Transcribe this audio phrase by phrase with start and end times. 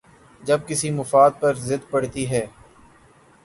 [0.43, 2.45] جب کسی مفاد پر زد پڑتی ہے۔